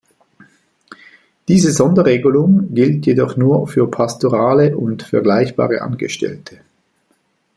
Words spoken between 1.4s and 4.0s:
Diese Sonderregelung gilt jedoch nur für